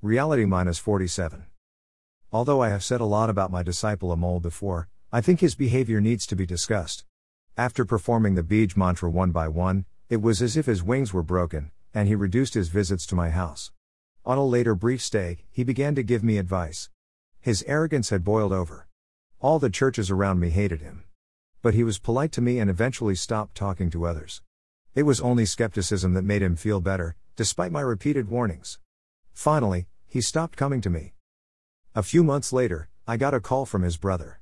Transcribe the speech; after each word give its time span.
Reality 0.00 0.44
minus 0.44 0.78
47. 0.78 1.46
Although 2.30 2.62
I 2.62 2.68
have 2.68 2.84
said 2.84 3.00
a 3.00 3.04
lot 3.04 3.28
about 3.28 3.50
my 3.50 3.64
disciple 3.64 4.16
Amol 4.16 4.40
before, 4.40 4.86
I 5.10 5.20
think 5.20 5.40
his 5.40 5.56
behavior 5.56 6.00
needs 6.00 6.24
to 6.28 6.36
be 6.36 6.46
discussed. 6.46 7.04
After 7.56 7.84
performing 7.84 8.36
the 8.36 8.44
Bij 8.44 8.76
mantra 8.76 9.10
one 9.10 9.32
by 9.32 9.48
one, 9.48 9.86
it 10.08 10.22
was 10.22 10.40
as 10.40 10.56
if 10.56 10.66
his 10.66 10.84
wings 10.84 11.12
were 11.12 11.24
broken, 11.24 11.72
and 11.92 12.06
he 12.06 12.14
reduced 12.14 12.54
his 12.54 12.68
visits 12.68 13.06
to 13.06 13.16
my 13.16 13.30
house. 13.30 13.72
On 14.24 14.38
a 14.38 14.46
later 14.46 14.76
brief 14.76 15.02
stay, 15.02 15.38
he 15.50 15.64
began 15.64 15.96
to 15.96 16.04
give 16.04 16.22
me 16.22 16.38
advice. 16.38 16.90
His 17.40 17.64
arrogance 17.66 18.10
had 18.10 18.22
boiled 18.22 18.52
over. 18.52 18.86
All 19.40 19.58
the 19.58 19.68
churches 19.68 20.12
around 20.12 20.38
me 20.38 20.50
hated 20.50 20.80
him. 20.80 21.02
But 21.60 21.74
he 21.74 21.82
was 21.82 21.98
polite 21.98 22.30
to 22.32 22.40
me 22.40 22.60
and 22.60 22.70
eventually 22.70 23.16
stopped 23.16 23.56
talking 23.56 23.90
to 23.90 24.06
others. 24.06 24.42
It 24.94 25.02
was 25.02 25.20
only 25.20 25.44
skepticism 25.44 26.14
that 26.14 26.22
made 26.22 26.42
him 26.42 26.54
feel 26.54 26.80
better, 26.80 27.16
despite 27.34 27.72
my 27.72 27.80
repeated 27.80 28.28
warnings. 28.28 28.78
Finally, 29.38 29.86
he 30.08 30.20
stopped 30.20 30.56
coming 30.56 30.80
to 30.80 30.90
me. 30.90 31.12
A 31.94 32.02
few 32.02 32.24
months 32.24 32.52
later, 32.52 32.88
I 33.06 33.16
got 33.16 33.34
a 33.34 33.40
call 33.40 33.66
from 33.66 33.82
his 33.82 33.96
brother. 33.96 34.40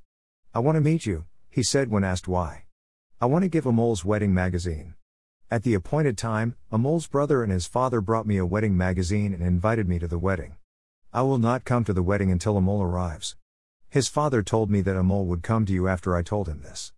I 0.54 0.60
want 0.60 0.76
to 0.76 0.80
meet 0.80 1.04
you, 1.04 1.26
he 1.50 1.62
said 1.62 1.90
when 1.90 2.02
asked 2.02 2.26
why. 2.26 2.64
I 3.20 3.26
want 3.26 3.42
to 3.42 3.50
give 3.50 3.64
Amol's 3.64 4.06
wedding 4.06 4.32
magazine. 4.32 4.94
At 5.50 5.64
the 5.64 5.74
appointed 5.74 6.16
time, 6.16 6.56
Amol's 6.72 7.06
brother 7.08 7.42
and 7.42 7.52
his 7.52 7.66
father 7.66 8.00
brought 8.00 8.26
me 8.26 8.38
a 8.38 8.46
wedding 8.46 8.74
magazine 8.74 9.34
and 9.34 9.42
invited 9.42 9.86
me 9.86 9.98
to 9.98 10.08
the 10.08 10.18
wedding. 10.18 10.56
I 11.12 11.20
will 11.20 11.36
not 11.36 11.66
come 11.66 11.84
to 11.84 11.92
the 11.92 12.02
wedding 12.02 12.32
until 12.32 12.54
Amol 12.54 12.82
arrives. 12.82 13.36
His 13.90 14.08
father 14.08 14.42
told 14.42 14.70
me 14.70 14.80
that 14.80 14.96
Amol 14.96 15.26
would 15.26 15.42
come 15.42 15.66
to 15.66 15.74
you 15.74 15.88
after 15.88 16.16
I 16.16 16.22
told 16.22 16.48
him 16.48 16.62
this. 16.62 16.94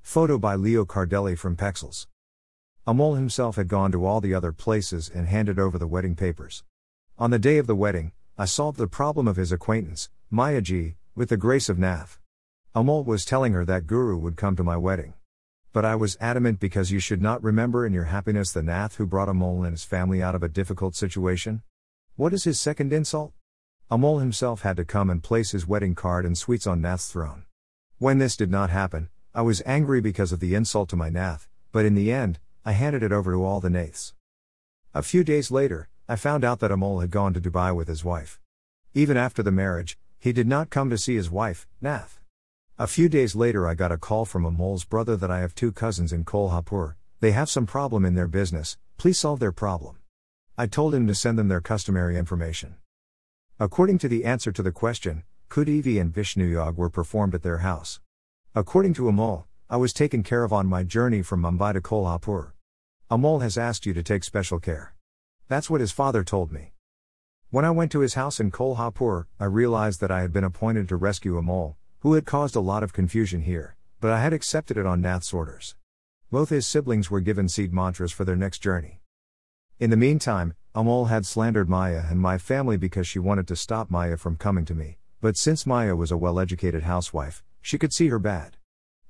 Photo 0.00 0.38
by 0.38 0.54
Leo 0.54 0.86
Cardelli 0.86 1.36
from 1.36 1.56
Pexels. 1.56 2.06
Amol 2.86 3.16
himself 3.16 3.56
had 3.56 3.68
gone 3.68 3.92
to 3.92 4.06
all 4.06 4.22
the 4.22 4.32
other 4.32 4.52
places 4.52 5.10
and 5.14 5.28
handed 5.28 5.58
over 5.58 5.76
the 5.76 5.86
wedding 5.86 6.16
papers. 6.16 6.64
On 7.20 7.32
the 7.32 7.38
day 7.40 7.58
of 7.58 7.66
the 7.66 7.74
wedding, 7.74 8.12
I 8.38 8.44
solved 8.44 8.78
the 8.78 8.86
problem 8.86 9.26
of 9.26 9.34
his 9.34 9.50
acquaintance, 9.50 10.08
Maya 10.30 10.60
Mayaji, 10.60 10.94
with 11.16 11.30
the 11.30 11.36
grace 11.36 11.68
of 11.68 11.76
Nath. 11.76 12.20
Amol 12.76 13.04
was 13.04 13.24
telling 13.24 13.54
her 13.54 13.64
that 13.64 13.88
Guru 13.88 14.16
would 14.16 14.36
come 14.36 14.54
to 14.54 14.62
my 14.62 14.76
wedding. 14.76 15.14
But 15.72 15.84
I 15.84 15.96
was 15.96 16.16
adamant 16.20 16.60
because 16.60 16.92
you 16.92 17.00
should 17.00 17.20
not 17.20 17.42
remember 17.42 17.84
in 17.84 17.92
your 17.92 18.04
happiness 18.04 18.52
the 18.52 18.62
Nath 18.62 18.94
who 18.94 19.04
brought 19.04 19.26
Amol 19.26 19.64
and 19.64 19.72
his 19.72 19.82
family 19.82 20.22
out 20.22 20.36
of 20.36 20.44
a 20.44 20.48
difficult 20.48 20.94
situation. 20.94 21.62
What 22.14 22.32
is 22.32 22.44
his 22.44 22.60
second 22.60 22.92
insult? 22.92 23.32
Amol 23.90 24.20
himself 24.20 24.62
had 24.62 24.76
to 24.76 24.84
come 24.84 25.10
and 25.10 25.20
place 25.20 25.50
his 25.50 25.66
wedding 25.66 25.96
card 25.96 26.24
and 26.24 26.38
sweets 26.38 26.68
on 26.68 26.80
Nath's 26.80 27.10
throne. 27.10 27.46
When 27.98 28.18
this 28.18 28.36
did 28.36 28.52
not 28.52 28.70
happen, 28.70 29.08
I 29.34 29.42
was 29.42 29.60
angry 29.66 30.00
because 30.00 30.30
of 30.30 30.38
the 30.38 30.54
insult 30.54 30.88
to 30.90 30.96
my 30.96 31.08
Nath, 31.08 31.48
but 31.72 31.84
in 31.84 31.96
the 31.96 32.12
end, 32.12 32.38
I 32.64 32.72
handed 32.72 33.02
it 33.02 33.10
over 33.10 33.32
to 33.32 33.44
all 33.44 33.58
the 33.58 33.70
Naths. 33.70 34.14
A 34.94 35.02
few 35.02 35.24
days 35.24 35.50
later, 35.50 35.88
I 36.10 36.16
found 36.16 36.42
out 36.42 36.60
that 36.60 36.70
Amol 36.70 37.02
had 37.02 37.10
gone 37.10 37.34
to 37.34 37.40
Dubai 37.40 37.76
with 37.76 37.86
his 37.86 38.02
wife. 38.02 38.40
Even 38.94 39.18
after 39.18 39.42
the 39.42 39.52
marriage, 39.52 39.98
he 40.18 40.32
did 40.32 40.48
not 40.48 40.70
come 40.70 40.88
to 40.88 40.96
see 40.96 41.16
his 41.16 41.30
wife, 41.30 41.68
Nath. 41.82 42.18
A 42.78 42.86
few 42.86 43.10
days 43.10 43.36
later, 43.36 43.68
I 43.68 43.74
got 43.74 43.92
a 43.92 43.98
call 43.98 44.24
from 44.24 44.44
Amol's 44.44 44.86
brother 44.86 45.18
that 45.18 45.30
I 45.30 45.40
have 45.40 45.54
two 45.54 45.70
cousins 45.70 46.10
in 46.10 46.24
Kolhapur, 46.24 46.94
they 47.20 47.32
have 47.32 47.50
some 47.50 47.66
problem 47.66 48.06
in 48.06 48.14
their 48.14 48.26
business, 48.26 48.78
please 48.96 49.18
solve 49.18 49.38
their 49.38 49.52
problem. 49.52 49.98
I 50.56 50.66
told 50.66 50.94
him 50.94 51.06
to 51.08 51.14
send 51.14 51.38
them 51.38 51.48
their 51.48 51.60
customary 51.60 52.16
information. 52.16 52.76
According 53.60 53.98
to 53.98 54.08
the 54.08 54.24
answer 54.24 54.50
to 54.50 54.62
the 54.62 54.72
question, 54.72 55.24
Kudivi 55.50 56.00
and 56.00 56.10
Vishnuyog 56.10 56.76
were 56.76 56.88
performed 56.88 57.34
at 57.34 57.42
their 57.42 57.58
house. 57.58 58.00
According 58.54 58.94
to 58.94 59.02
Amol, 59.02 59.44
I 59.68 59.76
was 59.76 59.92
taken 59.92 60.22
care 60.22 60.44
of 60.44 60.54
on 60.54 60.66
my 60.66 60.84
journey 60.84 61.20
from 61.20 61.42
Mumbai 61.42 61.74
to 61.74 61.82
Kolhapur. 61.82 62.52
Amol 63.10 63.42
has 63.42 63.58
asked 63.58 63.84
you 63.84 63.92
to 63.92 64.02
take 64.02 64.24
special 64.24 64.58
care. 64.58 64.94
That's 65.48 65.70
what 65.70 65.80
his 65.80 65.92
father 65.92 66.22
told 66.22 66.52
me. 66.52 66.72
When 67.48 67.64
I 67.64 67.70
went 67.70 67.90
to 67.92 68.00
his 68.00 68.14
house 68.14 68.38
in 68.38 68.50
Kolhapur, 68.50 69.24
I 69.40 69.46
realized 69.46 70.00
that 70.02 70.10
I 70.10 70.20
had 70.20 70.30
been 70.30 70.44
appointed 70.44 70.90
to 70.90 70.96
rescue 70.96 71.40
Amol, 71.40 71.76
who 72.00 72.12
had 72.12 72.26
caused 72.26 72.54
a 72.54 72.60
lot 72.60 72.82
of 72.82 72.92
confusion 72.92 73.40
here, 73.40 73.74
but 73.98 74.10
I 74.10 74.20
had 74.20 74.34
accepted 74.34 74.76
it 74.76 74.84
on 74.84 75.00
Nath's 75.00 75.32
orders. 75.32 75.74
Both 76.30 76.50
his 76.50 76.66
siblings 76.66 77.10
were 77.10 77.20
given 77.20 77.48
seed 77.48 77.72
mantras 77.72 78.12
for 78.12 78.26
their 78.26 78.36
next 78.36 78.58
journey. 78.58 79.00
In 79.80 79.88
the 79.88 79.96
meantime, 79.96 80.52
Amol 80.74 81.08
had 81.08 81.24
slandered 81.24 81.70
Maya 81.70 82.04
and 82.10 82.20
my 82.20 82.36
family 82.36 82.76
because 82.76 83.06
she 83.06 83.18
wanted 83.18 83.48
to 83.48 83.56
stop 83.56 83.90
Maya 83.90 84.18
from 84.18 84.36
coming 84.36 84.66
to 84.66 84.74
me, 84.74 84.98
but 85.22 85.38
since 85.38 85.66
Maya 85.66 85.96
was 85.96 86.10
a 86.10 86.18
well 86.18 86.38
educated 86.38 86.82
housewife, 86.82 87.42
she 87.62 87.78
could 87.78 87.94
see 87.94 88.08
her 88.08 88.18
bad. 88.18 88.58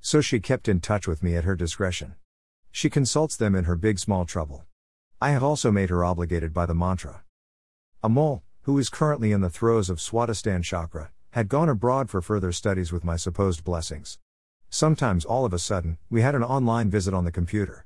So 0.00 0.20
she 0.20 0.38
kept 0.38 0.68
in 0.68 0.78
touch 0.78 1.08
with 1.08 1.20
me 1.20 1.34
at 1.34 1.42
her 1.42 1.56
discretion. 1.56 2.14
She 2.70 2.88
consults 2.88 3.34
them 3.34 3.56
in 3.56 3.64
her 3.64 3.74
big 3.74 3.98
small 3.98 4.24
trouble. 4.24 4.67
I 5.20 5.30
have 5.30 5.42
also 5.42 5.72
made 5.72 5.90
her 5.90 6.04
obligated 6.04 6.54
by 6.54 6.64
the 6.64 6.76
mantra. 6.76 7.24
Amol, 8.04 8.42
who 8.62 8.78
is 8.78 8.88
currently 8.88 9.32
in 9.32 9.40
the 9.40 9.50
throes 9.50 9.90
of 9.90 9.98
Swadhisthana 9.98 10.62
chakra, 10.62 11.10
had 11.30 11.48
gone 11.48 11.68
abroad 11.68 12.08
for 12.08 12.22
further 12.22 12.52
studies 12.52 12.92
with 12.92 13.02
my 13.04 13.16
supposed 13.16 13.64
blessings. 13.64 14.20
Sometimes 14.70 15.24
all 15.24 15.44
of 15.44 15.52
a 15.52 15.58
sudden, 15.58 15.98
we 16.08 16.22
had 16.22 16.36
an 16.36 16.44
online 16.44 16.88
visit 16.88 17.14
on 17.14 17.24
the 17.24 17.32
computer. 17.32 17.84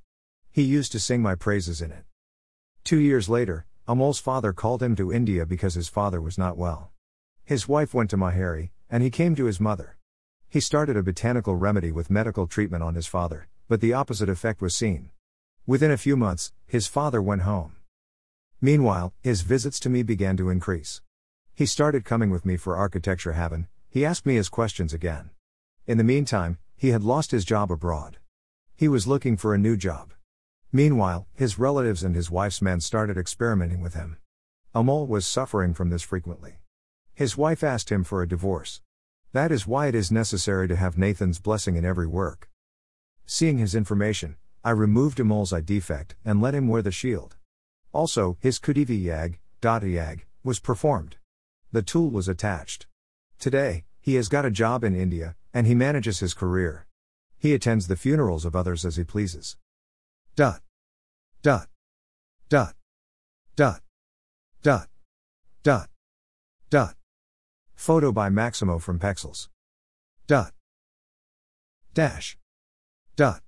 He 0.50 0.60
used 0.60 0.92
to 0.92 1.00
sing 1.00 1.22
my 1.22 1.34
praises 1.34 1.80
in 1.80 1.90
it. 1.90 2.04
Two 2.84 2.98
years 2.98 3.30
later, 3.30 3.64
Amol's 3.88 4.18
father 4.18 4.52
called 4.52 4.82
him 4.82 4.94
to 4.96 5.10
India 5.10 5.46
because 5.46 5.72
his 5.72 5.88
father 5.88 6.20
was 6.20 6.36
not 6.36 6.58
well. 6.58 6.90
His 7.46 7.66
wife 7.66 7.94
went 7.94 8.10
to 8.10 8.18
Mahari, 8.18 8.72
and 8.90 9.02
he 9.02 9.08
came 9.08 9.34
to 9.36 9.46
his 9.46 9.58
mother. 9.58 9.96
He 10.50 10.60
started 10.60 10.98
a 10.98 11.02
botanical 11.02 11.56
remedy 11.56 11.92
with 11.92 12.10
medical 12.10 12.46
treatment 12.46 12.82
on 12.82 12.94
his 12.94 13.06
father, 13.06 13.48
but 13.68 13.80
the 13.80 13.94
opposite 13.94 14.28
effect 14.28 14.60
was 14.60 14.74
seen. 14.74 15.08
Within 15.64 15.92
a 15.92 15.96
few 15.96 16.16
months, 16.16 16.52
his 16.66 16.88
father 16.88 17.22
went 17.22 17.42
home. 17.42 17.76
Meanwhile, 18.60 19.12
his 19.20 19.42
visits 19.42 19.78
to 19.80 19.88
me 19.88 20.02
began 20.02 20.36
to 20.36 20.50
increase. 20.50 21.02
He 21.54 21.66
started 21.66 22.04
coming 22.04 22.30
with 22.30 22.44
me 22.44 22.56
for 22.56 22.76
architecture 22.76 23.34
haven, 23.34 23.68
he 23.88 24.04
asked 24.04 24.26
me 24.26 24.34
his 24.34 24.48
questions 24.48 24.92
again. 24.92 25.30
In 25.86 25.98
the 25.98 26.04
meantime, 26.04 26.58
he 26.76 26.88
had 26.88 27.04
lost 27.04 27.30
his 27.30 27.44
job 27.44 27.70
abroad. 27.70 28.18
He 28.74 28.88
was 28.88 29.06
looking 29.06 29.36
for 29.36 29.54
a 29.54 29.58
new 29.58 29.76
job. 29.76 30.12
Meanwhile, 30.72 31.28
his 31.32 31.60
relatives 31.60 32.02
and 32.02 32.16
his 32.16 32.30
wife's 32.30 32.60
men 32.60 32.80
started 32.80 33.16
experimenting 33.16 33.80
with 33.80 33.94
him. 33.94 34.16
Amol 34.74 35.06
was 35.06 35.26
suffering 35.26 35.74
from 35.74 35.90
this 35.90 36.02
frequently. 36.02 36.58
His 37.14 37.36
wife 37.36 37.62
asked 37.62 37.90
him 37.92 38.02
for 38.02 38.20
a 38.20 38.28
divorce. 38.28 38.80
That 39.32 39.52
is 39.52 39.66
why 39.66 39.86
it 39.86 39.94
is 39.94 40.10
necessary 40.10 40.66
to 40.66 40.76
have 40.76 40.98
Nathan's 40.98 41.38
blessing 41.38 41.76
in 41.76 41.84
every 41.84 42.06
work. 42.06 42.48
Seeing 43.26 43.58
his 43.58 43.76
information, 43.76 44.36
I 44.64 44.70
removed 44.70 45.18
Amol's 45.18 45.52
eye 45.52 45.60
defect 45.60 46.14
and 46.24 46.40
let 46.40 46.54
him 46.54 46.68
wear 46.68 46.82
the 46.82 46.92
shield. 46.92 47.36
Also, 47.92 48.36
his 48.40 48.58
Kudivi 48.58 49.02
Yag, 49.02 49.38
Yag, 49.60 50.20
was 50.44 50.60
performed. 50.60 51.16
The 51.72 51.82
tool 51.82 52.10
was 52.10 52.28
attached. 52.28 52.86
Today, 53.38 53.84
he 54.00 54.14
has 54.16 54.28
got 54.28 54.44
a 54.44 54.50
job 54.50 54.84
in 54.84 54.94
India, 54.94 55.34
and 55.54 55.66
he 55.66 55.74
manages 55.74 56.20
his 56.20 56.34
career. 56.34 56.86
He 57.38 57.54
attends 57.54 57.88
the 57.88 57.96
funerals 57.96 58.44
of 58.44 58.54
others 58.54 58.84
as 58.84 58.96
he 58.96 59.04
pleases. 59.04 59.56
Dot. 60.36 60.60
Dot. 61.42 61.68
Dot. 62.48 62.74
Dot. 63.56 63.80
Dot. 64.62 64.88
Dot. 65.62 65.88
Dot. 66.70 66.94
Photo 67.74 68.12
by 68.12 68.28
Maximo 68.28 68.78
from 68.78 69.00
Pexels. 69.00 69.48
Dot. 70.26 70.52
Dash. 71.94 72.38
Dot. 73.16 73.40